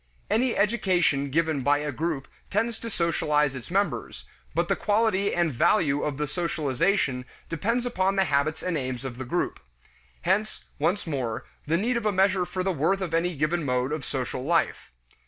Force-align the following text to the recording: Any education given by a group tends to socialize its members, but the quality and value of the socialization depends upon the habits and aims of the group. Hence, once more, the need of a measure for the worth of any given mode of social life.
Any 0.31 0.57
education 0.57 1.29
given 1.29 1.61
by 1.61 1.77
a 1.77 1.91
group 1.91 2.27
tends 2.49 2.79
to 2.79 2.89
socialize 2.89 3.53
its 3.53 3.69
members, 3.69 4.25
but 4.55 4.67
the 4.67 4.75
quality 4.75 5.31
and 5.31 5.53
value 5.53 6.01
of 6.01 6.17
the 6.17 6.25
socialization 6.25 7.23
depends 7.49 7.85
upon 7.85 8.15
the 8.15 8.23
habits 8.25 8.63
and 8.63 8.79
aims 8.79 9.05
of 9.05 9.19
the 9.19 9.25
group. 9.25 9.59
Hence, 10.23 10.65
once 10.79 11.05
more, 11.05 11.45
the 11.67 11.77
need 11.77 11.97
of 11.97 12.07
a 12.07 12.11
measure 12.11 12.45
for 12.45 12.63
the 12.63 12.71
worth 12.73 12.99
of 13.01 13.13
any 13.13 13.35
given 13.35 13.63
mode 13.63 13.91
of 13.91 14.03
social 14.03 14.43
life. 14.43 14.89